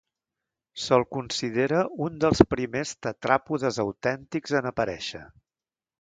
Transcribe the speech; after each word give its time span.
Se'l 0.85 1.03
considera 1.17 1.83
un 2.07 2.17
dels 2.25 2.41
primers 2.55 2.95
tetràpodes 3.07 3.81
autèntics 3.85 4.59
en 4.61 4.71
aparèixer. 4.71 5.27